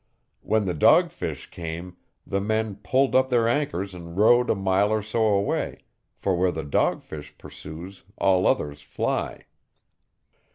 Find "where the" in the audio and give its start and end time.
6.35-6.63